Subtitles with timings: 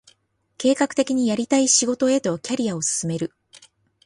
[0.57, 3.35] 計画的にやりたい仕事へとキャリアを進める